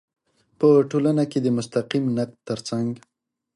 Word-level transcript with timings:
په 0.59 0.67
ټولنه 0.89 1.23
کې 1.31 1.39
د 1.41 1.47
مستقیم 1.57 2.05
نقد 2.17 2.37
تر 2.47 2.59
څنګ 2.69 2.89